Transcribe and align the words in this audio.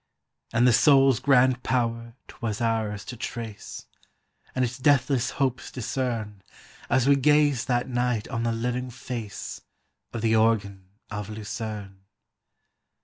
"And 0.51 0.67
the 0.67 0.73
soul's 0.73 1.19
grand 1.19 1.61
power 1.61 2.15
't 2.27 2.33
was 2.41 2.59
ours 2.59 3.05
to 3.05 3.15
trace, 3.15 3.85
And 4.55 4.65
its 4.65 4.79
deathless 4.79 5.29
hopes 5.37 5.69
discern, 5.69 6.41
As 6.89 7.07
we 7.07 7.15
gazed 7.15 7.67
that 7.67 7.87
night 7.87 8.27
on 8.29 8.41
the 8.41 8.51
living 8.51 8.89
face 8.89 9.61
Of 10.11 10.21
the 10.23 10.35
Organ 10.35 10.87
of 11.11 11.29
Lucerne. 11.29 11.99